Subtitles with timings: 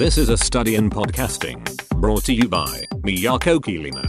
[0.00, 1.62] This is a study in podcasting
[2.00, 4.00] brought to you by Miyako Kirino.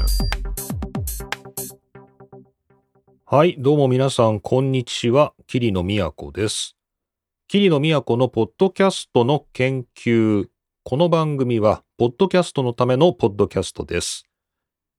[3.25, 5.33] はい、どうも皆さん、こんにちは。
[5.47, 6.77] 桐野都です。
[7.49, 10.47] 桐野都のポッドキャストの研究。
[10.85, 14.23] この番組は、ポッドキャストのためのポッドキャストです。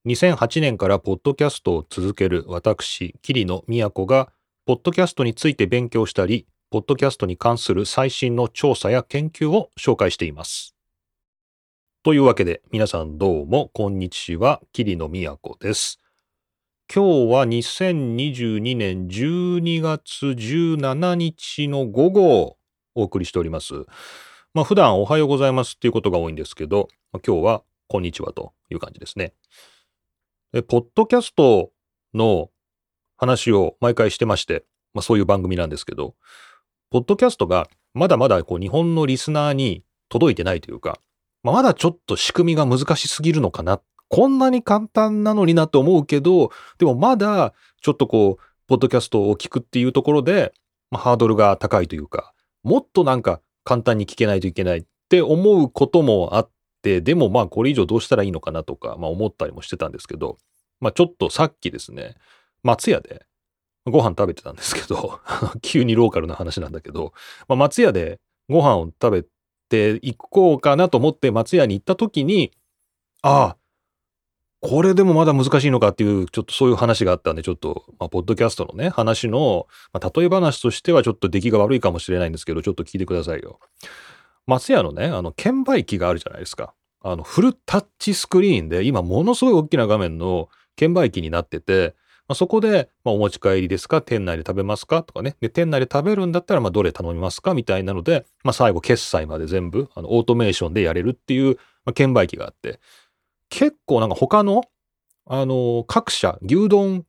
[0.06, 4.30] 2008年からポッドキャストを続ける私、桐野都が、
[4.66, 10.74] ポッドキャストについて勉強したり、ポッドキャストに関する最新の調査や研究を紹介しています。
[12.04, 14.60] というわけで、皆さんどうも、こんにちは。
[14.72, 16.00] 桐野都です。
[16.92, 22.56] 今日は2022年12月17日の午後
[22.96, 23.86] お送りしております。
[24.52, 29.32] まあ普段おはようございますっていうことが多いんですけど、まあ今日はこんにちはという感じですね。
[30.66, 31.70] ポッドキャスト
[32.14, 32.50] の
[33.16, 36.16] 話を毎回してまして、まあそういう番組なんですけど、
[36.90, 40.98] ポッドキャストがまだまだこう日本のリスナーに届いてないというか、
[41.42, 43.80] まあまだちょっと仕組みが難しすぎるのかな。
[44.08, 50.52] こんなに簡単なのになと思うけど、でもまだちょっとこう、ポッドキャストを聞くっていうところで、
[50.90, 56.50] まあ、ハードルが高いというか、もっとなんか簡単に聞けないといけないって思うこともあっ
[56.82, 60.38] て、でもまあこれ以上どうしたらいいのかなとか、まあ思ったりもしてたんですけど、
[60.80, 62.16] まあちょっとさっきですね、
[62.62, 63.26] 松屋で
[63.86, 65.20] ご飯食べてたんですけど、
[65.62, 67.12] 急にローカルな話なんだけど、
[67.48, 69.24] まあ、松屋でご飯を食べ
[69.72, 72.52] て行こうかなと思って松屋に行った時に、
[73.22, 73.56] ああ、
[74.60, 83.58] これでもまだ難しいのかっていう、ちょっとそういう話があったんで、ちょっと、まあ、ポッドキャストのね、話の、まあ、例え話としてはちょっと出来が悪いかもしれないんですけど、ちょっと聞いてくださいよ。
[84.46, 86.74] 松屋のね、あの、券売機があるじゃないですか。
[87.00, 91.94] あの、フルタッチスクリーンで、今ものすごい大きな画面の券売機になってて、
[92.28, 94.00] まあ、そこで、まあ、お持ち帰りですか？
[94.00, 95.02] 店内で食べますか？
[95.02, 95.36] とかね。
[95.40, 97.54] で、店内で食べるんだったら、まあ、どれ頼みますか？
[97.54, 102.80] みたいなので、まあ、最後、決済まで全部、あの、オートメーションでやれるっていう、まあ、券売機があって、
[103.48, 104.62] 結構なんか他の、
[105.26, 107.04] あの、各社、牛丼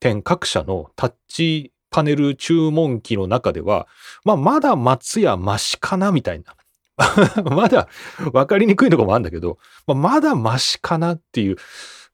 [0.00, 3.86] 店各社のタッチパネル注文機の中では、
[4.24, 6.56] まあ、まだ松屋マシかなみたいな。
[7.44, 7.88] まだ
[8.32, 11.56] 分かりにくいところもあるんだけど、まあ、まだマシかなっていう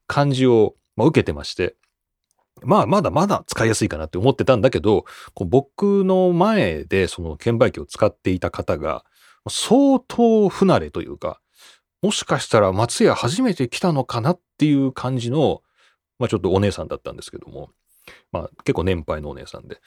[0.07, 1.75] 感じを、まあ、受けてまして、
[2.63, 9.03] まあ、まだまだ使いやすいかなって思ってたんだけど、こう僕の前でその券売機を使っていた方が、
[9.49, 11.41] 相当不慣れというか、
[12.01, 15.61] もしかしたら松屋初めて来たのかなっていう感じの、
[16.19, 17.69] まあちょっとお姉さんだったんですけども、
[18.31, 19.79] まあ結構年配のお姉さんで。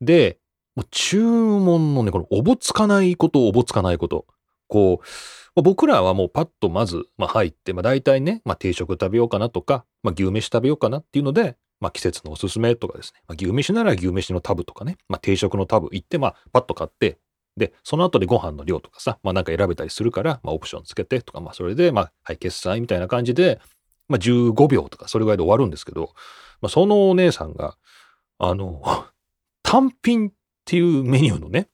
[0.00, 0.38] で、
[0.76, 4.26] もう注文のね、このおぼつかないこと、おぼつかないこと。
[4.68, 5.00] こ
[5.56, 15.90] う、僕らはもうパッとまず、まあ、入って、まあ大体ね、まあ定食食べようかなとか、まあ牛飯食べようかなっていうので、まあ季節のおすすめとかですね、まあ、牛飯なら牛飯のタブとかね、まあ定食のタブ。
[15.92, 17.18] 行って、まあパッと買って、
[17.58, 23.60] で、その後でご飯の量とかさ、まあなんか選べたりするから、まあオプションつけてとか、まあそれで、まあはい、決済みたいな感じで、
[24.08, 26.14] まあ15秒とかそれぐらいで終わるんですけど、
[26.62, 27.76] まあそのお姉さんが、
[28.38, 28.82] あの、
[29.62, 30.32] 単品っ
[30.64, 31.68] ていうメニューのね、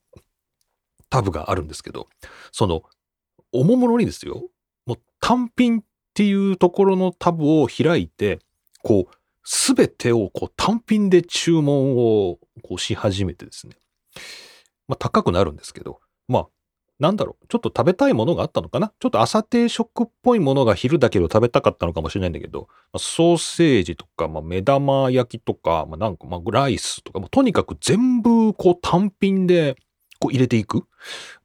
[1.09, 2.09] タブがあるんですけど、
[2.51, 2.83] その、
[3.53, 4.43] おもむろにですよ、
[4.87, 5.85] もう単品っ
[6.15, 8.41] ていうところのタブを開いて、
[8.83, 13.77] こう、すべてをこう単品で注文をこうし始めてですね。
[14.89, 16.47] まあ高くなるんですけど、まあ、
[16.99, 18.93] なんだろう、ちょっと食べたいものがあったのかな？
[19.01, 29.77] ちょっと朝定食っぽいものが昼だけど食べたかったのかもしれないんだけど、まあソーセージとか、まあ、目玉焼きとか、まあ、なんか、まあ、ライスとか、もうとにかく全部こう単品で
[30.21, 30.85] こう入れていく。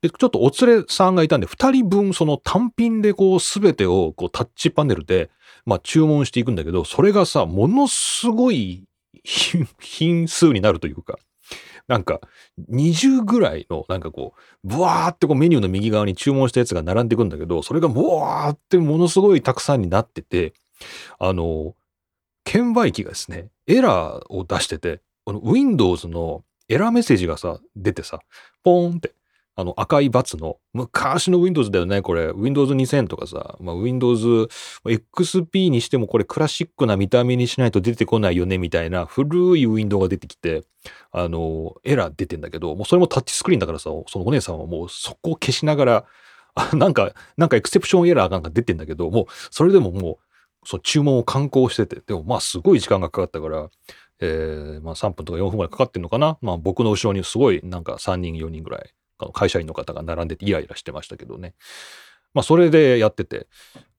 [0.02, 5.32] で、ちょっとお連れさんがいたんで、二人分その単品でこうすべてをこうタッチパネルで、
[5.66, 8.84] まあ注文していくんだけど、それがさ、ものすごい
[9.24, 11.18] 品品数になるというか、
[11.88, 12.20] なんか
[12.72, 20.54] 20ぐらいのなんかこう、ブワーってこうメニューの右側に注文したやつが並んでいくんだけど、それがブワーってものすごいたくさんになってて、
[21.20, 21.76] あの、
[22.44, 28.20] 券売機がですね、エラーを出してて、この Windows のエラーメッセージがさ、出てさ、
[28.64, 29.14] ポーンって、
[29.58, 32.32] あの赤いバツの、昔の Windows だよね、これ。
[32.36, 34.50] Windows 2000とかさ、まあ、Windows
[34.86, 40.64] XP にしてもこれクラシックな見た目にしないと出てこないよね、みたいな古いウィンドウが出てきて、
[41.12, 46.06] あの、エラー出てんだけど、もうそれもタッチスクリーンだからさ、そのお姉さんはもうそこを消しながら、
[46.56, 50.18] あなんか、なんかエクセプションエラーなんか出てんだけど、もうそれでももう、
[50.68, 53.70] その注文を観光してて、でもまあすごい時間がかかったから、
[54.20, 56.38] えー、まあ3分とか4分ぐらいかかってんのかな？
[56.42, 58.94] まあ僕の後ろにすごいなんか3人4人ぐらい、
[59.34, 61.54] 会社員の方が並んでてイライラしてましたけどね。
[62.34, 63.48] まあそれでやってて、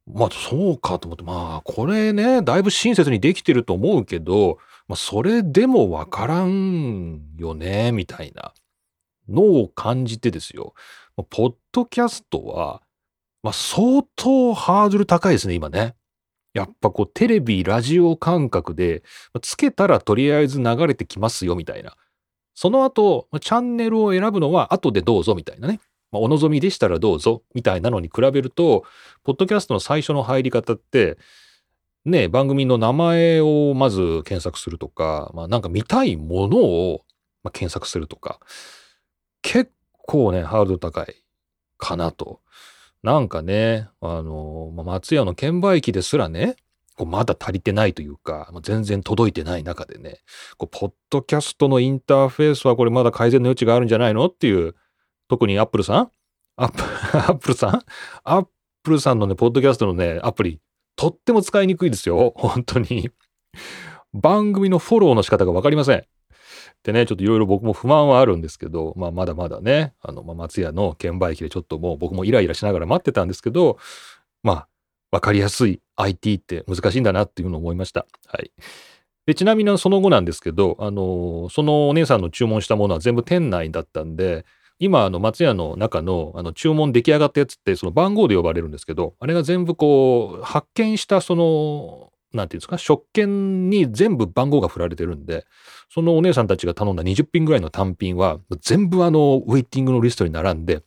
[0.07, 8.53] まあそうかと思って、まあこれね、だいぶ親切にできてると思うけど、まあそれでもわからんよね、みたいな
[9.29, 10.75] のを感じてですよ。
[11.31, 12.83] ポッドキャストは、
[13.43, 15.96] まあ、相当ハードル高いですね、今ね。
[16.57, 19.03] やっぱこうテレビ、ラジオ感覚で、
[19.43, 21.95] つけたらとりあえず流れてきますよみたいな。
[22.55, 25.81] その後、チャンネルを選ぶのは後でどうぞみたいなね。
[26.11, 28.85] まあ、お望みでしたらどうぞみたいなのに比べると、
[29.23, 31.19] ポッドキャストの最初の入り方って、
[32.07, 37.05] ね、番組の名前をまず検索するとか、まあ、なんか見たいものを
[37.53, 38.41] 検索するとか、
[39.43, 39.73] 結
[40.07, 41.23] 構ね、ハードル高い
[41.77, 42.41] かなと。
[43.07, 46.57] なんかね、あの、ま、松屋の券売機ですらね、
[46.97, 50.19] こうまだ足りてないというか、全然届いてない中でね、
[50.57, 54.75] こうポッドキャストのインターフェースはこれまだ改善の余地があるんじゃないのっていう、
[55.29, 56.11] 特にアップルさん
[56.57, 56.83] アップ、
[57.17, 57.83] アップルさん
[58.25, 58.47] アッ
[58.83, 60.61] プルさんのね、ポッドキャストのね、アプリ、
[60.97, 62.33] とっても使いにくいですよ。
[62.37, 63.13] 本当に。
[64.15, 66.05] 番組のフォローの仕方がわかりません。
[66.87, 73.77] でね、ちょっといろいろ僕も不満はあるんですけど、まあ、まだまだね、あの、まあ、松屋の券売機でちょっともう僕もイライラしながら待ってたんですけど、
[74.45, 74.69] まあ、
[75.11, 78.07] わかりやすい IT って難しいんだなっていうのを思いました。
[78.29, 78.53] はい。
[79.27, 84.45] で、ちなみにその後なんですけど、あの、そのお姉さんの注文したものは全部店内だったんで、
[84.79, 95.47] 今、あの、松屋の中の、あの、注文出来上がったやつって、その番号で呼ばれるんですけど、あれが全部こう、発見したその、なんていうんですか、食券に全部番号が振られてるんで、
[95.91, 100.83] そのお姉さんたちが頼んだ20品ぐらいの単品は、全部あの、ウェイティングのリストに並んで、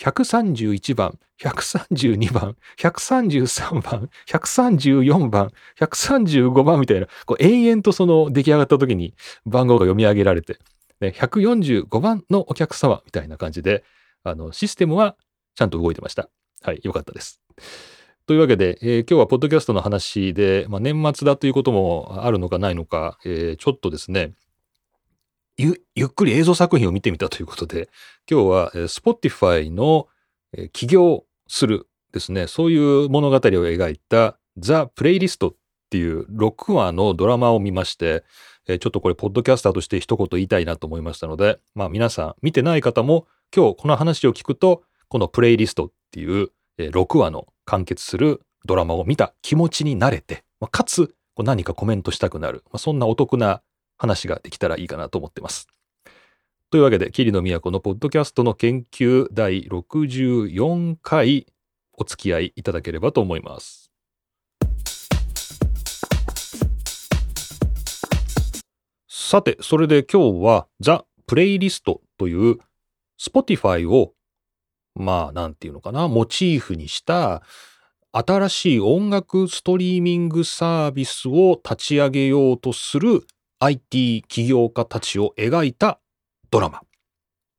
[0.00, 9.14] 131番、132番、133番、134番、135番みたいな、こう延々とその出来上がった時に
[9.44, 10.58] 番号が読み上げられて、
[11.00, 13.84] ね145番のお客様みたいな感じで、
[14.24, 15.16] あの、システムは
[15.54, 16.30] ちゃんと動いてました。
[16.62, 17.40] はい、よかったです。
[18.30, 24.34] というわけで、えー、今日はポッドキャストの話で、まあ、年末だということもあるのかないのか、えー、ちょっとですね、
[25.56, 27.88] ゆゆっくり映像作品を見てみたということで、
[28.30, 30.06] 今日は、Spotify の、
[30.72, 35.54] 起業するですね、そういう物語を描いたザ・プレイリストっ
[35.90, 38.22] ていう6話のドラマを見まして、
[38.68, 53.62] えー、ちょっとこれ、ポッドキャスターとして一言言いたいなと思いましたので、まあ皆さん見てない方も今日この話を聞くと、このプレイリストっていう、えー、6話の完結するドラマを見た気持ちになれて、まあ、かつ何かコメントしたくなる、そんなお得な
[53.96, 55.68] 話ができたらいいかなと思ってます。
[56.70, 61.46] というわけで、桐野都のポッドキャストの研究第64回
[61.96, 63.92] お付き合いいただければと思います。
[69.06, 72.58] さて、それで今日はザ・プレイリストという
[73.20, 74.12] Spotify を
[74.94, 77.42] まあ、なんていうのかな、モチーフにした
[78.12, 83.26] 新しい音楽ストリーミングサービスを立ち上げようとする
[83.60, 86.00] IT 起業家たちを描いた
[86.50, 86.82] ドラマ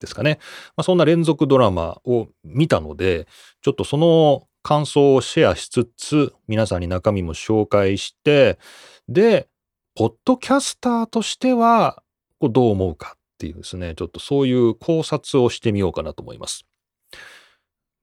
[0.02, 0.40] ですかね。
[0.76, 3.28] まあ、そんな連続ドラマを見たので、
[3.62, 8.60] ちょっとその感想をシェアしつつ、皆さんに中身も紹介して、
[9.08, 9.48] で、
[9.96, 12.04] ポッドキャスターとしては、
[12.42, 16.66] どう思うかっていうですね、ちょっとそういう考察をしてみようかなと思います。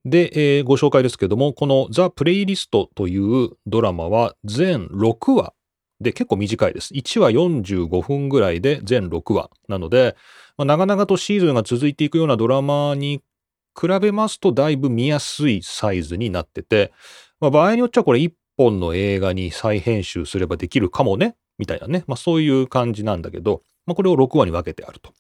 [0.09, 5.53] で、えー、ご紹介ですけども、このザ・プレイリストというドラマは全6話
[6.01, 6.95] で結構短いです。
[6.95, 10.17] 1話45分ぐらいで全6話なので、
[10.57, 13.23] まあ、長々とシーズンが続いていくようなドラマに
[13.79, 16.93] 比べますとだいぶ見やすいサイズになってて、
[17.41, 25.13] まあ、場合によっちゃこれ1本の映画に再編集すればできるかもね、みたいなね、まあ、そういう感じなんだけど、まあ、これを6話に分けてあると。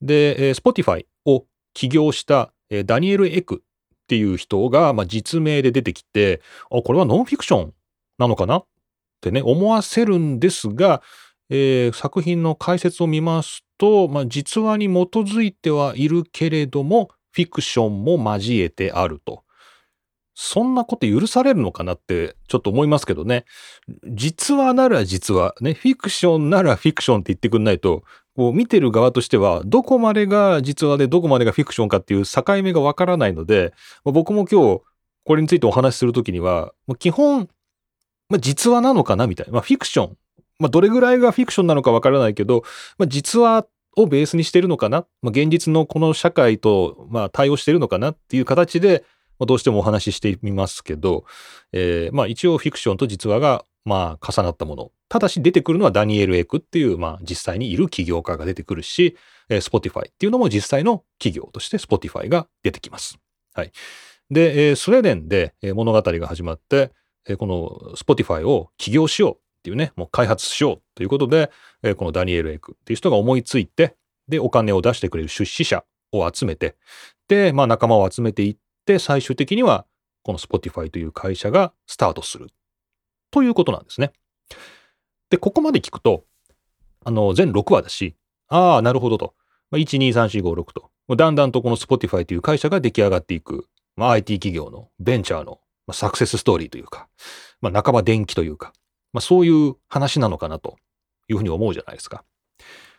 [0.00, 3.62] で、えー、Spotify を起業した、え、ダニエル・エク
[4.10, 7.74] っていう人が、まあ、実名で出てきて、あ、これはノンフィクション
[8.18, 8.64] なのかなっ
[9.20, 11.00] てね、思わせるんですが、
[11.48, 19.44] えー、作品の解説を見ますと、まあ、実話に基づいてはいるけれども、フィクションも交えてあると。
[20.34, 23.44] そんなこと許されるのかなってちょっと思いますけどね。
[24.08, 28.02] 実話なら実話、ね、フィクションならフィクションって言ってくんないと、
[28.40, 34.80] こう見てる側としては、どこまでが実話でどこまでがフィクションかっていう境目がわからないので、ま僕も今日
[35.24, 37.50] これについてお話しするときには、基本、
[38.30, 39.52] まあ、実話なのかなみたいな。
[39.52, 40.16] まあ、フィクション。
[40.58, 42.62] まあ、どれぐらいがフィクションなのかわからないけど、
[42.96, 49.04] まあ、実話をベースにしてるのかな、まあ、現実のこの社会と、まあ、対応してるのかなっていう形で、
[49.38, 51.24] ま、どうしてもお話ししてみますけど、
[51.72, 54.92] えー、まあ一応フィクションと実話がまあ重なったもの。
[55.08, 59.16] ただし出てくるのはダニエル・エクっていう、まあ実際にいる起業家が出てくるし、
[59.48, 63.18] えー、Spotify っていうのも実際の企業として Spotify が出てきます。
[63.54, 63.72] はい。
[64.30, 66.92] で、えー、スウェーデンで物語が始まって、
[67.28, 71.50] えー、この Spotify を起業しようっていうね、もう開発しようということで、
[71.82, 73.96] えー、このダニエル・エクっていう人が思いついて、
[74.28, 76.76] で、お金を出してくれる出資者を集めて、
[77.28, 78.56] で、まあ仲間を集めていっ
[78.86, 79.86] て、最終的には
[80.22, 82.48] この Spotify という会社がスタートする。
[83.30, 84.12] ということなんですね。
[85.30, 86.24] で、ここまで聞くと、
[87.04, 88.16] あの、全6話だし、
[88.48, 89.34] ああ、なるほどと。
[89.70, 90.90] まあ、1、2、3、4、5、6と。
[91.16, 97.08] だんだんとこの Spotify という会社が出来上がっていく、まあ、IT 企業のベンチャーの、まあ、サクセスストーリーというか、
[97.60, 98.72] まあ、半ば電気というか、
[99.12, 100.76] まあ、そういう話なのかなと
[101.28, 102.24] いうふうに思うじゃないですか。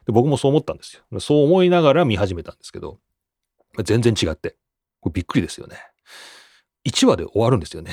[0.05, 1.19] で僕もそう思ったんですよ。
[1.19, 2.99] そう思いながら見始めたんですけど、
[3.83, 4.55] 全然違って、
[4.99, 5.77] これびっくりですよね。
[6.85, 7.91] 1話で終わるんですよね。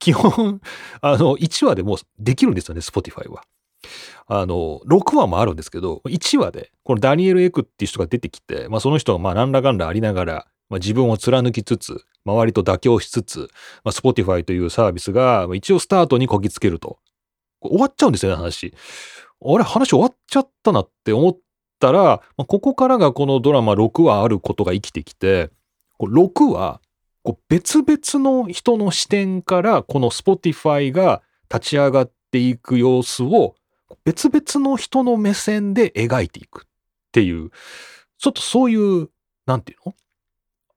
[0.00, 0.60] 基本、
[1.00, 3.44] あの、1話でもうできるんですよね、Spotify は。
[4.26, 13.48] あの、6話もあるんですけど、1話で、このダニエル・エクっていう人が出てきて、まあその人がまあ何らかんらありながら、まあ、自分を貫きつつ、周りと妥協しつつ、
[13.84, 16.98] まあ、Spotify というサービスが一応スタートにこぎつけると。
[17.60, 18.72] 終わっちゃうんですよね、話。
[19.44, 21.38] あれ、話終わっちゃったなって思っ
[21.80, 25.50] たら、まあ、ここからがこのドラマ6話あることが生きてきて、
[25.98, 26.80] 6話、
[27.22, 31.22] こう別々の人の視点からこの Spotify が
[31.52, 33.56] 立ち上がっていく様子を
[34.04, 36.68] 別々の人の目線で描いていくっ
[37.12, 37.50] ていう、
[38.18, 39.08] ちょっとそういう、
[39.46, 39.94] なんていうの？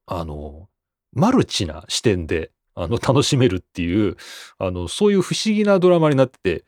[0.06, 0.68] あの、
[1.14, 4.18] マルチな視点で、あの、楽しめるっていう、
[4.58, 6.66] あの、そういう不思議なドラマになってて、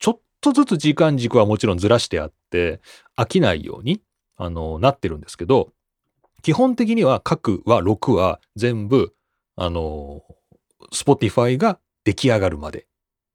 [0.00, 2.80] ちょっとずつ時間軸はもちろんずらしてあって、
[3.16, 4.00] 飽きないように、
[4.36, 5.72] あの、なってるんですけど、
[6.42, 9.14] 基本的には各話6話全部、
[9.56, 10.22] あの、
[10.92, 12.84] Spotify が出来上がるまでっ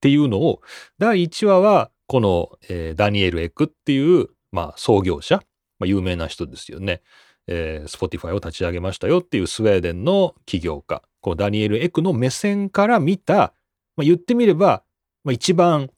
[0.01, 0.61] ていうのを、
[0.99, 5.41] 第1話はこの、えー、ダニエル・エクっていう、まあ、創業者、
[5.79, 7.01] まあ、有名な人ですよね。
[7.47, 13.53] えー、Spotify を立ち上げましたよっていうスウェーデンの起業家、このダニエル・エクの目線から見た、
[13.95, 14.83] まあ、言ってみれば、
[15.23, 15.89] まあ、一番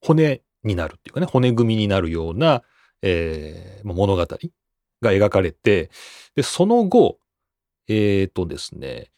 [0.00, 2.62] 骨になるっていうかね、骨組みになるような、
[3.02, 4.26] えー、物語
[5.00, 5.90] が描かれて、
[6.34, 7.18] で、その後、
[7.88, 9.10] えっ、ー、とですね、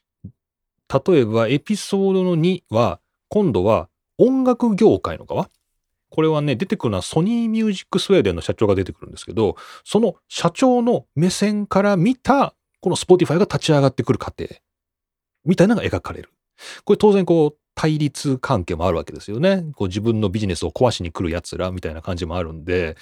[1.07, 5.49] 例えばエピソードの2は、今度は音楽業界の側？
[6.11, 14.55] これはね、出てくるのは Sony Music スウェーデンの社長が出てくるんですけど、その社長の目線から見た、この Spotify が立ち上がってくる過程、
[15.47, 16.29] みたいなのが描かれる。
[16.85, 19.65] これ当然こう、対立関係もあるわけですよね。
[19.75, 22.97] こう自分のビジネスを壊しに来る奴らみたいな感じもあるんで、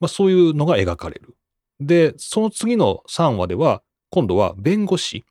[0.00, 1.34] まあそういうのが描かれる。
[1.86, 5.24] で、その次の3話では、今度は弁護士。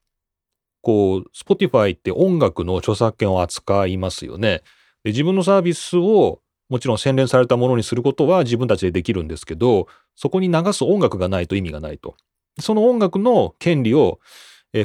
[0.81, 4.61] こう、Spotify って音楽の著作権を扱いますよね。
[5.03, 12.15] で自分のサービスをもちろん洗練されたものにすることは自分たちでできるんですけど、そこに流す音楽がないと意味がないと。
[12.59, 14.19] その音楽の権利を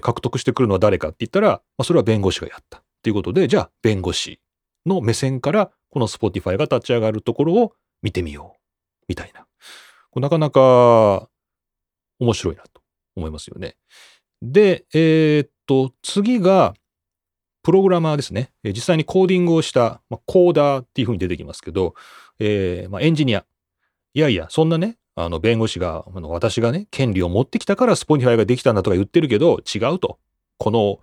[0.00, 4.40] 獲得してくるのは誰かって言ったら、まあ、それは弁護士がやったっていうことで、じゃあ弁護士
[4.84, 8.60] の目線からこの Spotify が立ち上がるところを見てみよう。
[9.08, 9.46] みたいな。
[10.20, 11.28] なかなか
[12.18, 12.82] 面白いなと
[13.16, 13.76] 思いますよね。
[14.42, 16.74] で、えー、っと、次が、
[17.62, 18.52] プログラマーですね。
[18.62, 21.94] 実際にコーディングをした、まあ、コーダーっていうふうに出てきますけど、
[22.38, 23.44] えー、まあ、エンジニア。
[24.14, 30.20] いやいや、そんなね、あの、弁護士が、あの私がね、権利を持ってきたから Spotify ができたんだとか言ってるけど、違うと。
[30.58, 31.00] この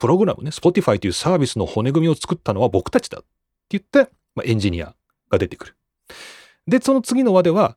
[0.00, 3.28] プログラムね、 Spotify というサービスの骨組みを作ったのは僕たちだって
[3.70, 4.96] 言って、まあ、エンジニア
[5.30, 5.76] が出てくる。
[6.66, 7.76] で、その次の話では、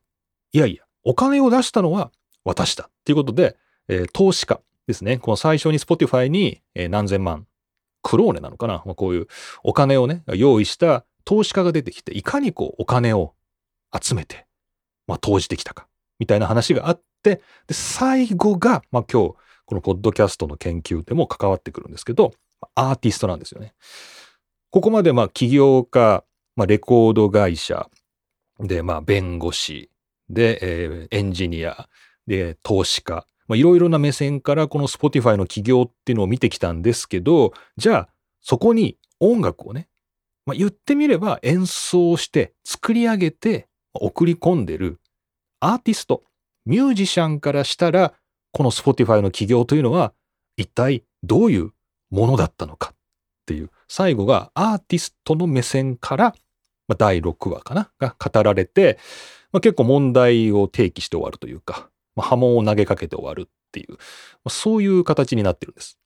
[0.54, 2.12] いやいや、お金を出したのは
[2.44, 3.58] 私だっていうことで、
[3.88, 5.18] えー、投資家ですね。
[5.18, 7.48] この最初に Spotify に、えー、何千万
[8.02, 9.28] クローネなのかな、まあ、こういう
[9.64, 13.34] お金をね、用意した投資家が出てきて、いかにこうお金を
[14.00, 14.46] 集めて、
[15.08, 15.88] まあ、投じてきたか、
[16.20, 19.36] みたいな話があって、で、最後が、まあ、今日、
[19.66, 22.34] このポッドキャストの研究でも関わってくるんですけど、
[22.76, 23.74] アーティストなんですよね。
[24.70, 26.24] ここまで、まあ、起業家、
[26.56, 27.90] まあ、レコード会社、
[28.60, 29.90] で、まあ、弁護士、
[30.30, 31.90] で、えー、エンジニア、
[32.28, 38.10] で、投資家、いろいろな目線からこの Spotify の起業っていうのを見てきたんですけど、じゃあ
[38.42, 39.88] そこに音楽をね、
[40.46, 45.00] まあ、言ってみれば演奏して作り上げて送り込んでる
[45.60, 46.24] アーティスト、
[46.66, 48.14] ミュージシャンからしたら、
[48.52, 50.14] この Spotify の起業というのは
[50.58, 51.72] 一体どういう
[52.12, 52.96] ものだったのかっ
[53.46, 56.36] ていう、最後がアーティストの目線から、
[56.88, 58.98] まあ、第6話かなが語られて、
[59.52, 63.98] まあ、結構問題を提起して終わるというか、まあ、波紋を投げかけて終わるっていう、ま
[64.46, 65.98] あ、そういう形になってるんです。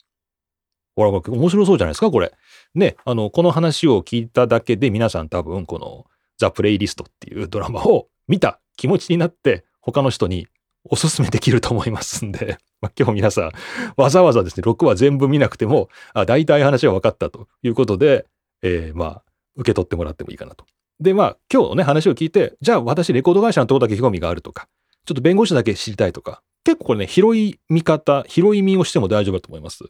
[0.96, 2.34] ほら、面白そうじゃないですか、これ。
[2.74, 6.06] ね、あの、この話を聞いただけで皆さん多分この
[6.38, 10.48] ザ・プレイリストっていうドラマを見た気持ちになって他の人に
[10.90, 13.52] おすすめできると思いますんで、 まあ、今日皆さん
[13.96, 18.26] わざわざですね、6話全部見なくても、あ大体話が分かったということで、
[18.64, 19.24] えー、まあ、
[19.56, 20.66] 受け取ってもらってもいいかなと。
[21.00, 24.68] で、まあ、今日のね、話を聞いて、じゃあ私レコード会社のとこだけ興味があるとか、
[25.08, 29.86] ちょっと弁護士だけ知りたいとか、結構これね、広い見方、広い見をしても大丈夫だと思います。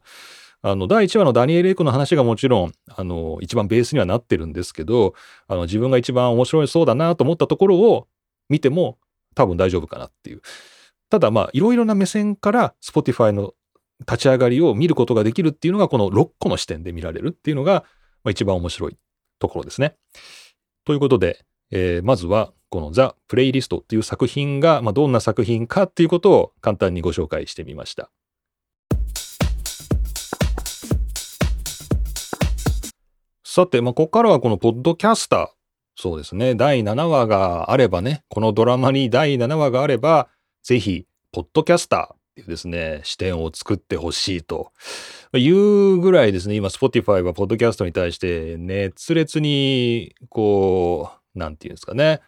[0.61, 5.15] あの、第1話のダニエル・エイクの話がもちろん、あの、一番ベースにはなってるんですけど、
[5.47, 8.07] あの、自分が一番面白いそうだなと思ったところを
[8.47, 8.99] 見ても
[9.33, 10.41] 多分大丈夫かなっていう。
[11.09, 13.53] ただまあ、いろいろな目線から Spotify の
[14.01, 17.85] 立ち上がりを見ることができるっていうのが、この6個の視点で見られるっていうのが、
[18.23, 18.97] まあ、一番面白い
[19.39, 19.95] ところですね。
[20.85, 28.09] ということで、えー、まずはこのザ・プレイリストっていう作品が、まあ、どんな作品かっていうことを簡単にご紹介してみました。
[33.45, 35.47] さて、まあ、ここからはこのポッドキャスター。
[35.95, 36.53] そうですね。
[36.53, 40.27] 第7話があればね、このドラマに第7話があれば、
[40.61, 44.73] ぜひ、ポッドキャスターっていうですね、視点を作ってほしいと
[45.33, 52.21] いうぐらいですね、今、Spotify はポッドキャストに対して熱烈に、こう、なんていうんですかね、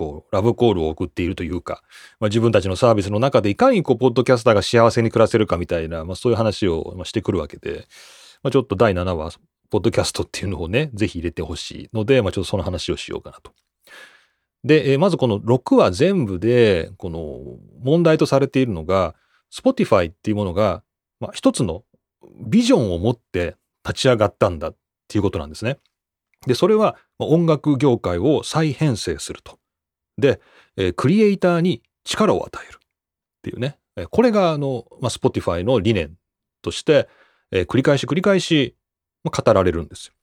[0.00, 1.82] こう、ラブコールを送っているというか、
[2.20, 7.86] まあ、自分たちのサービスの中でいかにこう、ポッドキャスターが幸せに暮らせるかみたいな、まあ、そういう話をしてくるわけで、
[8.42, 9.38] まあ、ちょっと第7話、
[9.68, 13.52] ポッドキャストっていうのをね、 ぜひ入れてほしいので、まあ、ちょっとその話をしようかなと。
[14.64, 19.14] で、えまずこの6話全部で、この問題とされているのが、
[19.52, 20.82] Spotify っていうものが、
[21.20, 21.84] まあ、一つの
[22.46, 24.76] ビジョンを持って立ち上がったんだっ
[25.08, 25.76] ていうことなんですね。
[26.46, 29.59] で、それは音楽業界を再編成すると。
[30.18, 30.40] で、
[30.76, 32.80] えクリエイターに力を与えるっ
[33.42, 33.78] ていうね。
[34.10, 36.16] これがあの、まあ、Spotify の理念
[36.62, 37.08] として、
[37.50, 38.76] え繰り返し繰り返し、
[39.24, 40.14] まあ、語られるんですよ。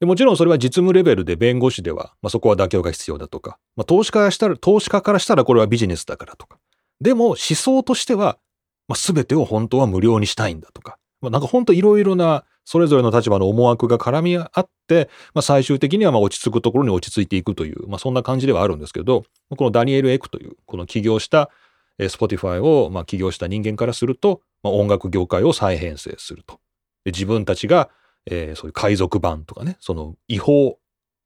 [0.00, 6.58] でもちろんそれは実務レベルで弁護士では、まあ、そこは妥協が必要だとか、まあ、投資家からしたら、投資家からしたらこれはビジネスだからとか。
[7.00, 8.38] でも思想としては、
[8.88, 10.98] まあ、全てを本当は無料にしたいんだとか。
[11.20, 19.24] まあ、なんか本当いろいろなそれぞれの立場の思惑が絡み合って、まあ、最終的にはま落ち着くところに落ち着いていくという、まあ、そんな感じではあるんですけど、
[19.56, 21.50] このダニエル・エクという、この起業した、
[21.98, 26.60] えー、Spotify をま起業した人間からすると、まあ、音楽業界を再編成すると。
[27.04, 27.90] で自分たちが
[28.26, 30.78] えー、そういう海賊版とかね、その違法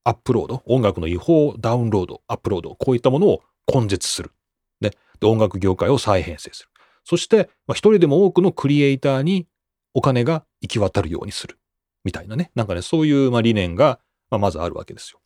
[0.04, 3.42] アップロード、音楽の違法ダウンロード、アップロード、こういったものを
[3.72, 4.32] 根絶する。
[4.80, 4.90] ね。
[5.20, 6.68] で、音楽業界を再編成する。
[7.04, 9.46] そして、一人でも多くのクリエイターに
[9.94, 11.58] お金が行き渡るようにする。
[12.04, 12.50] みたいなね。
[12.54, 13.98] なんかね、そういう、ま、理念が、
[14.30, 15.20] ま、まずあるわけですよ。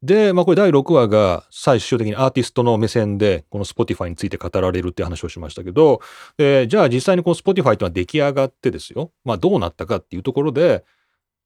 [0.00, 6.00] で、まあこれ第6話が最終的にアーティストの目線でこの Spotify について語られるって話をしましたけど、
[6.38, 9.10] じゃあ実際にこの Spotify っていうのは出来上がってですよ。
[9.24, 10.84] まあどうなったかっていうところで、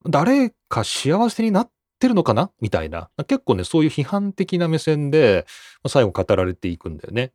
[0.06, 2.50] 誰か幸せになってるのかな？
[2.60, 3.08] みたいな。
[3.26, 5.46] 結構ね、そういう批判的な目線で
[5.88, 7.32] 最後語られていくんだよね。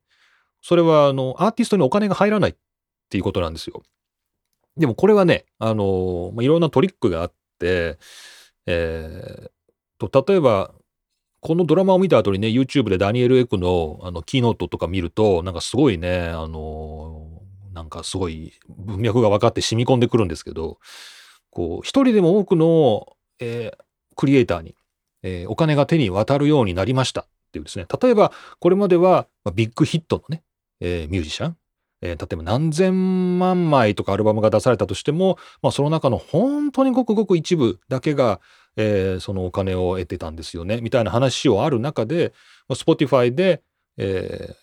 [0.61, 2.55] それはあの、アーティストにお金が入らないっ
[3.09, 3.81] ていうことなんですよ。
[4.77, 7.97] でもこれはね、あのま、いろんなトリックがあって、
[8.65, 10.73] えー、と、例えば、
[11.39, 17.41] このドラマを見た後にね、YouTube でダニエル・エクのあのキーノートとか見ると、なんかすごいね、あの、
[17.73, 20.79] なんかすごい文脈が分かって染み込んでくるんですけど、
[21.51, 23.83] こう、一人でも多くの、えー、
[24.15, 24.75] クリエイターに、
[25.23, 30.43] えー、お金が手に渡るようになりましたっていうですね、例えば、これまでは、ま、ビッグヒットのね、
[30.79, 31.57] えー、ミュージシャン、
[32.01, 38.39] えー、例えば何千万枚とかアルバムが出されたとしても、まあ、その中の本当にごくごく一部だけが、
[38.75, 42.33] えー、そのお金を得てたんですよねみたいな話をある中で、
[42.67, 43.63] まあ、Spotify で、
[43.97, 44.53] え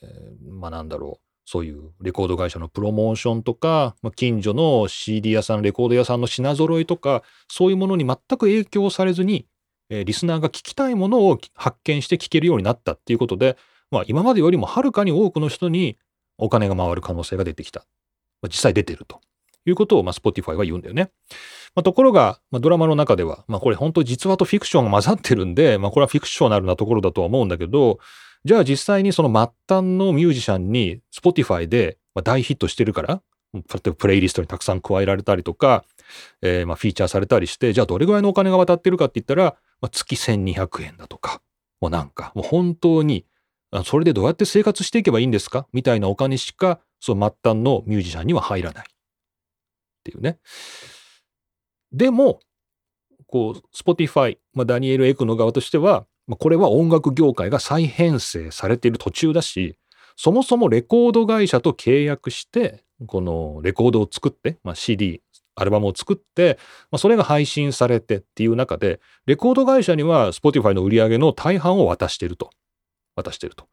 [0.46, 9.46] ー、まあなんだろうそういうレコード会社のプロモーションとか、まあ、近所の CD 屋さんレコード屋さんの品揃いとかそういうものに全く影響されずに、
[9.90, 13.58] えー、リスナーが聞きたいものを発見して聞けるようになったっていうことで、
[13.90, 15.98] まあ、今までよりもはるかに多くの人に
[16.38, 17.80] お金が回る可能性が出てきた。
[18.42, 19.20] まあ、実際出てると
[19.66, 21.10] いうことを、まあ、Spotify は言うんだよね。
[21.74, 27.98] まあ、ところが、まあ、ドラマの中では、まあ、これ本当実話とフィクションが混ざってるんで、まあ、これはフィクショナルなところだとは思うんだけど、
[28.44, 33.22] じゃあ実際にその末端のミュージシャンに Spotify で大ヒットしてるから、
[33.54, 35.84] 例えばプレイリストにたくさん加えられたりとか、
[36.42, 41.40] えー、まあフィーチャーされたりして、じゃあどれぐらいのお金が渡ってるかって言ったら、まあ、月1200円だとか、
[41.80, 43.24] もうなんか、もう本当に、
[43.82, 45.66] それでどうやって生活していけばいいんですか？
[45.72, 48.86] みたいなお金しか、その末端のミュージシャンには入らない。
[48.86, 48.92] っ
[50.04, 50.38] ていうね。
[51.92, 52.40] でも、
[53.26, 59.76] こう、Spotify、まあ、ダニエル・エクの側としては、まあ、これは音楽業界が再編成されている途中だし、
[60.16, 65.22] そもそもレコード会社と契約して、このレコードを作って、まあ、CD、
[65.56, 66.58] アルバムを作って、
[66.90, 72.50] まあ、それが配信されてっていう中で、レコード会社には Spotify の売り上げの大半を渡してると。
[73.16, 73.66] 渡してると。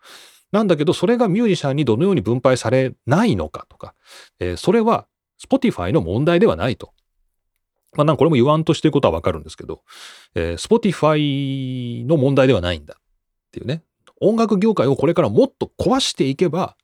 [0.51, 3.95] なんだけど、それがミュージシャンにどのように分配されないのかとか、
[4.39, 5.07] えー、それは
[5.41, 6.93] Spotify の問題ではないと。
[7.93, 9.81] まあ、なんかこれも言わんとしてることはわかるんですけど、
[10.35, 13.01] えー、Spotify の問題ではないんだっ
[13.51, 13.83] ていうね。
[14.19, 16.77] 音楽業界をこれからもっと壊していけば、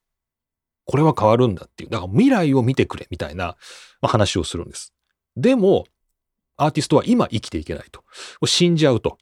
[0.86, 1.90] これは変わるんだっていう。
[1.90, 3.58] だから未来を見てくれみたいな
[4.02, 4.94] 話をするんです。
[5.36, 5.86] でも、
[6.56, 8.04] アーティストは今生きていけないと。
[8.46, 9.18] 死んじゃうと。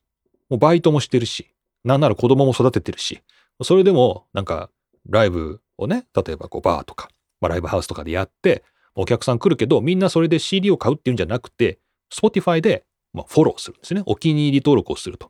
[0.50, 1.55] もうバイトもしてるし、
[1.86, 3.22] なんなら子供も育ててるし、
[3.62, 4.70] それでもなんか
[5.10, 8.64] ライブをね、例えばこうバーとか、まあ、ライブハウスとかでやって、
[8.96, 11.80] お客さん来るけど、みんなそれで CD を買うっていうんじゃなくて、
[12.14, 14.04] Spotify でまあフォローするんですね。
[14.06, 15.28] お気に入り登録をすると。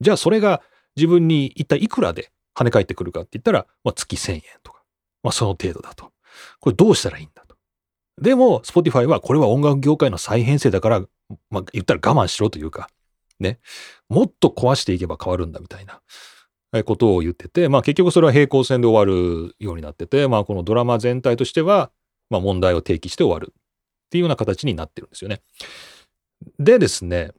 [0.00, 0.62] じゃあそれが
[0.96, 4.82] 自分に一体いくらで跳ね返ってくるかって言ったら、まあ、月1000円とか、
[5.22, 6.12] まあ、その程度だと。
[6.60, 7.56] これどうしたらいいんだと。
[8.20, 11.00] でも、Spotify はこれは音楽業界の再編成だから、
[11.50, 12.88] まあ、言ったら我慢しろというか、
[13.40, 13.58] ね、
[14.08, 21.90] もっと壊していけば変わるんだみたいなことを言ってて、まあ結局それは平行線で終わるようになってて、まあこのドラマ全体としては、
[22.30, 25.42] まあ問題を提起して終わるっていうような形になってるんですよね。
[26.58, 27.32] でですね、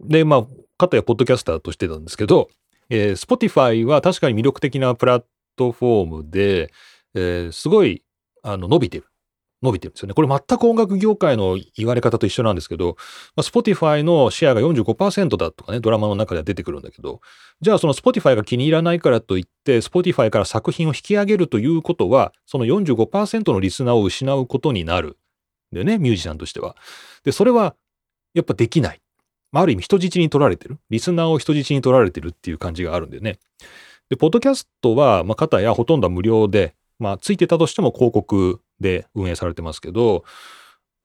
[0.00, 0.46] で、まあ、
[0.78, 2.48] かたやポッドキャスターとしてなんですけど、
[2.90, 5.24] えー、Spotify は確かに魅力的なプラッ
[5.56, 6.70] トフォームで、
[7.14, 8.02] えー、すごい、
[8.42, 9.06] あの、伸びてる。
[9.66, 10.14] 伸びてるんですよね。
[10.14, 12.96] これ全く音楽業界の言われ方と一緒なんですけど、
[13.36, 17.20] まあ、Spotify のシェアが45%だとかね、ドラマの中では出てくるんだけど、
[17.60, 25.18] じゃあその Spotify が気に入らないからといって、Spotify から作品を引き上げるということは、その45%のリスナーを失うことになる。
[25.72, 26.76] でね、ミュージシャンとしては。
[27.24, 27.74] で、それは
[28.34, 29.00] やっぱできない。
[29.52, 30.78] ある意味人質に取られてる。
[30.90, 33.38] リスナーを人質に取られてるっていう感じがあるんでね。
[34.10, 40.24] で、ポッドキャストは、まあ、方やほとんどは無料で、まあ、ついてたとしても広告で運営されてますけど、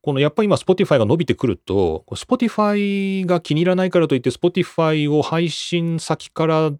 [0.02, 6.72] このやっぱり今 Spotify が伸びてくると、Spotify が気に入らないからといって Spotify を配信先から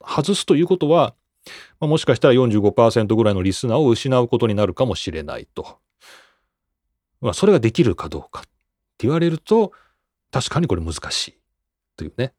[0.00, 1.14] 外すということは、
[1.80, 5.78] まあ、もしかしたら45%ぐらいのリスナーを失うことになるかもしれないと。
[7.20, 8.48] まあ、それができるかどうかって
[9.00, 9.72] 言われると、
[10.30, 11.34] 確かにこれ難しい
[11.96, 12.32] というね。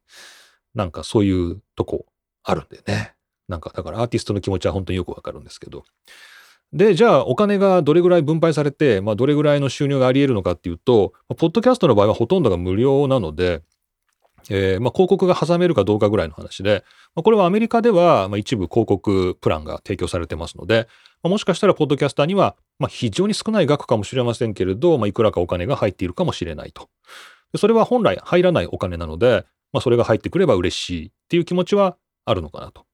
[0.74, 2.06] なんかそういうとこ
[2.42, 3.14] あるんでね。
[3.48, 5.84] なんかだからアーティストの気持ちは本当によくわかるんですけど。
[6.72, 13.62] で、じゃあお金がどれぐらい分配されて、まあどれぐらいの収入があり得るのかっていうと、ポッドキャストの場合はほとんどが無料なので、
[14.48, 20.88] えー、まあ広告が挟めるかどうかぐらいの話で、まあ、これはアメリカではまあ一部広告プランが提供されてますので、
[21.22, 26.88] まあ、もしかしたらポッドキャスターにはまあ非常に少ない額かもしれませんけれど、まあ、いくらかお金が入っているかもしれないと。
[27.52, 32.86] でそれは本来入らないお金なので、まあ、それが入ってくれば嬉しいっていう気持ちはあるのかなと。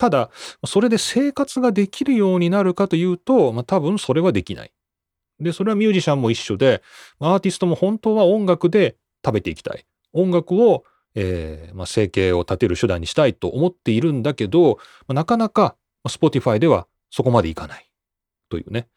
[0.00, 0.30] ただ、
[0.64, 4.72] それで生活ができるようになるかというと、まあ、多分それはできない。
[5.38, 6.82] で、それはミュージシャンも一緒で、
[7.18, 9.84] アーティストも本当は音楽で食べていきたい。
[10.14, 10.84] 音楽を、
[11.14, 15.76] えー、まあ、生計を立てる手段にしたいと思っているんだけど、まあ、なかなか
[16.08, 17.90] Spotify ではそこまでいかない。
[18.48, 18.88] というね、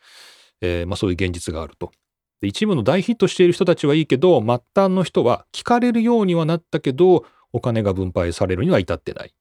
[0.62, 1.92] えー、まあ、そういう現実があると。
[2.40, 9.34] で一部の大ヒットしている人たちはいいけど、末端の人は聞かれるようにはなったけど、お金が分配されるには至ってない。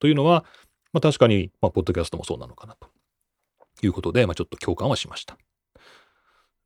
[0.00, 0.44] というのは、
[0.92, 2.88] まあ、確かに、まあ、ポッドキャストもそうなのかなと
[3.82, 5.36] いうことで、まあ、ちょっと共感はしました。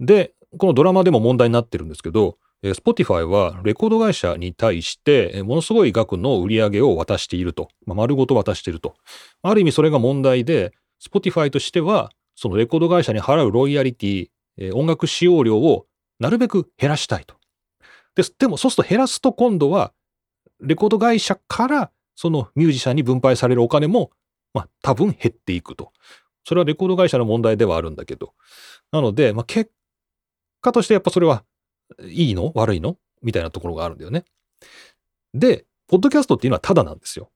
[0.00, 7.68] で、このドラマでも問題になってるんですけど、え Spotify はレコード会社に対して、ものすごい額の売り上げを渡していると。
[7.86, 8.94] まあ、丸ごと渡していると。
[9.42, 15.86] ある意味それが問題で、Spotify としては、そのレコード会社に払うロイヤリティ、え音楽使用料を
[16.20, 17.36] なるべく減らしたいと。
[18.14, 19.92] ででもそうすると減らすと今度は、
[20.60, 24.10] レコード会社からそのミュージシャンに分配されるお金も、
[24.54, 25.92] まあ多分減っていくと。
[26.44, 28.34] それはレコード会社の問題ではあるんだけど。
[28.90, 29.70] なので、まあ結
[30.60, 31.44] 果としてやっぱそれは
[32.04, 32.52] いいの？
[32.54, 32.96] 悪いの？
[33.22, 34.24] みたいなところがあるんだよね。
[35.34, 37.30] で、ポッドキャストっていうのはただなんですよ。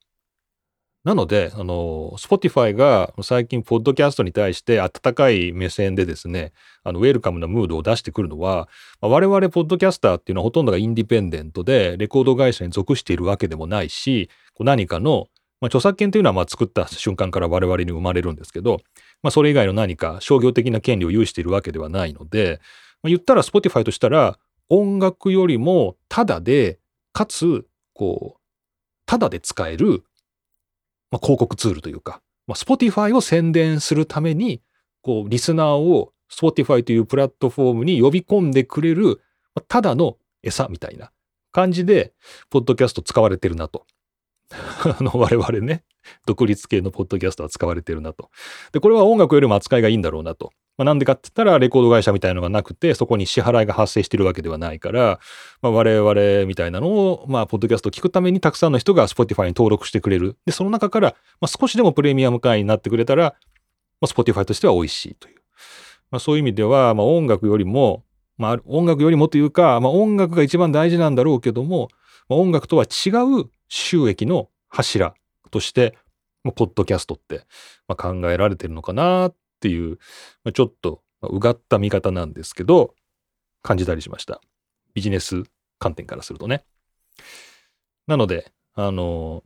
[1.06, 8.68] なので、あの、Spotify が最近、ポッドキャストに対して温かい目線でですね、あの、ウェルカムなムードを出してくるのは
[9.00, 15.28] ま、我々、ポッドキャスターっていうのはほとんどがインディペンデントで、レコード会社に属しているわけでもないし、こう何かの、
[15.60, 18.78] まあ、著作権というのはまあ作った瞬間から我々に生まれるんですけど、
[19.22, 22.58] まあ、それ以外の何か商業的な権利を有しているわけではないので、
[23.04, 24.40] まあ、言ったら Spotify としたら、
[24.70, 26.80] 音楽よりもただで、
[27.12, 27.64] かつ、
[27.94, 28.40] こう、
[29.06, 30.02] ただで使える
[31.10, 34.62] まあ、広告ツールというか、まあ、Spotify を宣伝するために、
[35.02, 39.20] こう、リスナーを Spotify というプラットフォームに呼び込んでくれる、
[39.54, 41.12] まあ、ただの餌みたいな
[41.52, 42.12] 感じで、
[42.50, 43.86] ポッドキャスト使われてるなと。
[44.50, 45.84] あの、我々ね、
[46.26, 48.30] 独立系のポッドキャストは使われてるなと。
[48.72, 50.52] で、これは音楽よりも扱いがいいんだろうなと。
[50.78, 55.20] まあ、なんでかって言ったら、レコード会社みたいのがなくて、そこに支払いが発生してるわけではないから、
[55.62, 60.36] まあ、我々みたいなのを、まあ、ポッドキャストを聞くためにたくさんの人が Spotify に登録してくれる。
[60.44, 63.34] で、その中から、まあ、少しでもプレミアム会員になってくれたら、
[64.00, 65.36] まあ、Spotify としては美味しいという。
[66.10, 68.04] まあ、そういう意味では、まあ、音楽よりも、
[68.36, 71.88] まあ、音楽よりもというか、まあ、音楽が一番大事なんだろうけども、
[72.28, 75.14] まあ、音楽とは違う収益の柱
[75.56, 75.96] として、
[76.44, 77.46] まあ、ポッドキャストって、
[77.88, 79.98] まあ、考えられてるのかなっていう、
[80.44, 82.94] まあ、ちょっとうがった見方なんですけど、
[83.62, 84.40] 感じたりしました。
[84.94, 85.44] ビジネス
[85.78, 86.64] 観点からするとね。
[88.06, 89.42] なので、あの、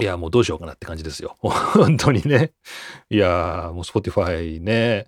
[0.00, 1.36] いや、もうどうしようかなって感じですよ。
[1.40, 2.52] 本当にね。
[3.10, 5.06] いや、もう Spotify ね。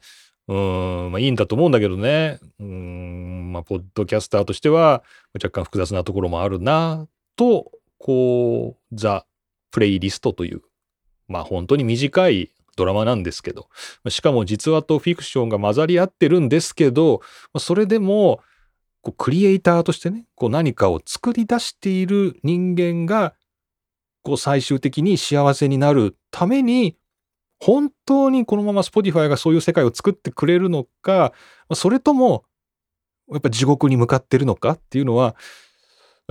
[0.48, 2.40] うん、まあいいんだと思うんだけどね。
[2.58, 5.02] うん、まあ、ポッドキャスターとしては
[5.34, 7.06] 若干複雑なところもあるな、
[7.36, 9.26] と、こう、ザ・
[9.70, 10.62] プレイリストという、
[11.28, 13.68] まあ本当に短いドラマなんですけど、
[14.08, 17.20] しかも実話とフィクションが混ざり合ってるんですけど、
[17.58, 18.40] それでも、
[19.02, 23.34] こうクリエイターとしてね、こう何かを作り出している人間が、
[24.22, 26.96] こう最終的に幸せになるために、
[27.58, 31.32] 本当にこのまま Spotify がそういう世界を作ってくれるのか、
[31.74, 32.44] それとも、
[33.30, 35.36] やっぱ地獄に向かってるのかっていうのは、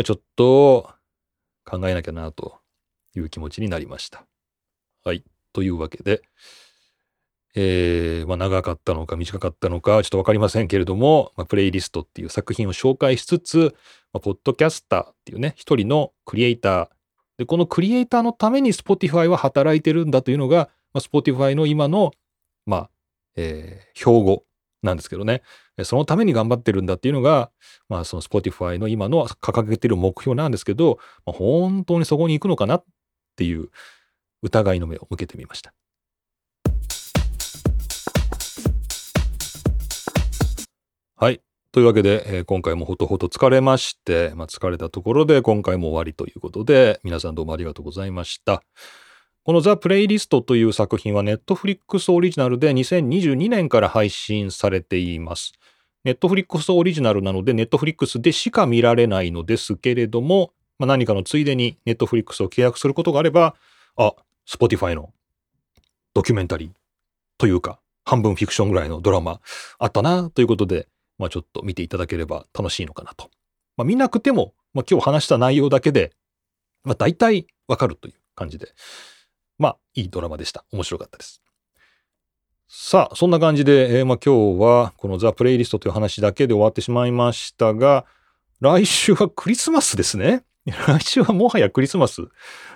[0.03, 0.89] ちょっと
[1.65, 2.59] 考えなきゃなと
[3.15, 4.25] いう気持ちになりました。
[5.03, 5.23] はい。
[5.53, 6.21] というわけで、
[7.55, 13.75] えー、まあ、長かったのか短かったのかちょっと分かりませんけれども、まあ、プレイリストっていう作品を紹介しつつ、
[14.13, 16.89] まあ、ポッドキャスターっていうね、一人のクリエイター。
[17.39, 22.11] で、このクリエイターのために Spotify は働いてるんだというのが、まあ、Spotify の今の、
[22.65, 22.89] まあ、
[23.35, 24.43] えー、標語
[24.83, 25.41] なんですけどね。
[25.83, 27.51] そのために頑張ってるんだっていうのが、
[27.87, 32.83] まあ、その Spotify の今の掲げてる目標なんですけど、まあ、本当にそこに行くのかなっ
[33.39, 33.69] ていう
[34.41, 35.73] 疑いの目を向けてみました。
[41.15, 41.41] はい。
[41.71, 48.61] というわけで、えー、今回もほとほと疲れまして、まあ、疲れたところで今回も終わりということで、皆さんどうもありがとうございました。
[49.43, 55.53] このザ・プレイリストという作品はネットフリックスオリジナルで2022年から配信されています。
[56.03, 63.55] ネットフリックスオリジナルなのでネットフリックスでしか見られないのですけれども、まあ、何かのついでにネットフリックスを契約することがあれば、
[63.97, 64.13] あ、
[64.47, 65.13] Spotify の
[66.13, 66.69] ドキュメンタリー
[67.37, 69.41] というか、半分フィクションぐらいのドラマ
[69.77, 70.87] あったなということで、
[71.19, 73.29] まあちょっと見ていただければ楽しいのかなと。
[73.77, 76.13] まあ見なくても、まあ今日話した内容だけで、
[76.83, 78.73] まあ大体わかるという感じで、
[79.57, 80.65] まあいいドラマでした。
[80.71, 81.41] 面白かったです。
[82.67, 88.05] さあ、そんな感じで、えー、まあ今日はこのザ・プレイリストという話だけで終わってしまいましたが、
[88.59, 90.43] 来週はクリスマスですね。
[90.65, 92.23] 来週はもはやクリスマス。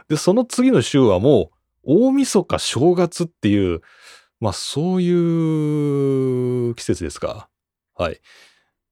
[0.09, 1.51] で、その次の週はも
[1.83, 3.81] う大晦日正月っていう、
[4.39, 7.49] まあそういう季節ですか。
[7.95, 8.19] はい。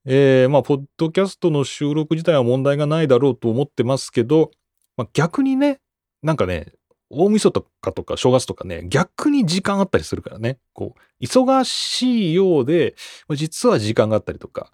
[0.06, 4.52] えー、まあ、ポッドキャストの収録自体は問題がないだろうと思ってますけど、
[4.98, 5.80] まあ、逆にね、
[6.24, 6.74] なんかね、
[7.12, 12.96] 大晦日とかとか正月とかね、逆に時間あったりするからね、こう、忙しいようで、
[13.36, 14.72] 実は時間があったりとか、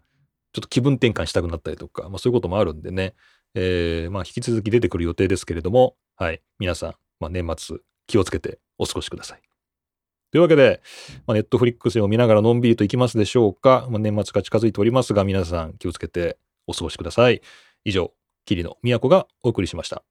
[0.54, 3.14] ちょっと気分転換したくなったりとか、まあそういうこともあるんでね、
[3.56, 9.42] えー、まあ引き続き出てくる予定ですけれども、はい、皆さん、まあ年末気をつけてお過ごしください。
[10.32, 10.82] というわけで、
[11.26, 13.88] まあ、ネットフリックスを見ながらのんびりといきますでしょうか。
[13.90, 17.42] まあ、年末が近づいておりますが、皆さん気をつけてお過ごしください。
[17.86, 18.14] 以上、
[18.46, 20.04] 桐野都がお送りしました。